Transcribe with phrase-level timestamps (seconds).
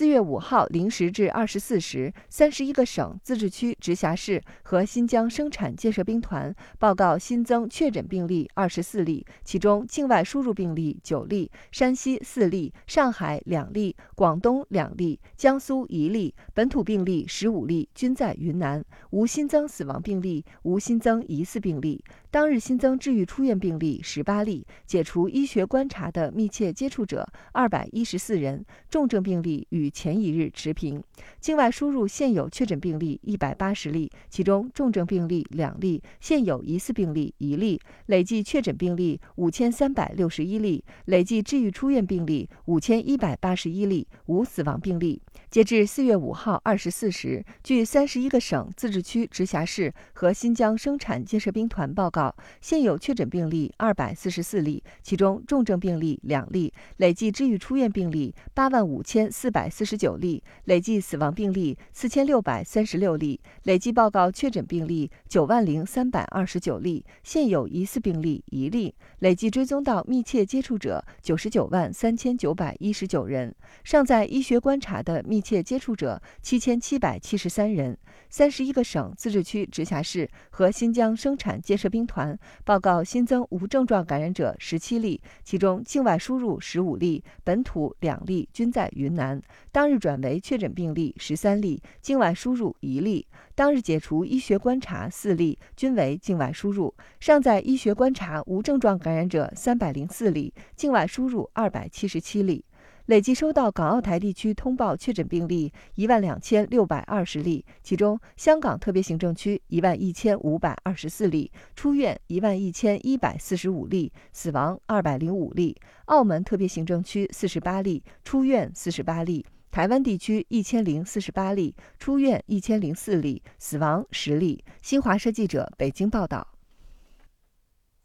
[0.00, 22.02] 四月五号零时至二十四时，三十一个省、自治区、直辖市和新疆生产建设兵团报告新增确诊病例二十四例，其中境外输入病例九例，山西四例，上海两例，广东两例，江苏一例，本土病例十五例，均在云南，无新增死亡病例，无新增疑似病例。
[22.30, 31.02] 当日新增治愈出院病例十八例，解除医学观察的密切接触者二百一十四人，重症病例与前一日持平。
[31.40, 45.20] 境外输入现有确诊病例一百八十例，其中重症病例两例，现有疑似病例一例，累计确诊病例五千三百六十一例，累计治愈出院病例五千一百八十一例，无死亡病例。
[45.50, 75.40] 截至四月五号二十四时，据三十一个省、自治区、直辖市和新疆生产建设兵团报告，现有确诊病例二百四十四例，其中重症病例两例，累计治愈出院病例八万五千四百四十九例，累计死亡病例四千六百三十六例，累计报告确诊病例九万零三百二十九例，现有疑似病例一例，累计追踪到密切接触者九十九万三千九百一十九人，尚在医学观察的密。
[75.40, 77.96] 切接触者七千七百七十三人，
[78.28, 89.40] 三十一个省、自治区、直辖市和新疆生产建设兵团报告新增无症状感染者十七例，其中境外输入十五例，本土两例，均在云南。
[89.72, 93.24] 当日转为确诊病例十三例，境外输入一例。
[93.54, 96.92] 当日解除医学观察四例，均为境外输入。
[97.20, 102.64] 尚在医学观察无症状感染者三百零四例，境外输入二百七十七例。
[103.06, 124.64] 累计收到港澳台地区通报确诊病例一万两千六百二十例，其中香港特别行政区一万一千五百二十四例，出院一万一千一百四十五例，死亡二百零五例；澳门特别行政区四十八例，出院四十八例；台湾地区一千零四十八例，出院一千零四例，死亡十例。
[124.82, 126.46] 新华社记者北京报道。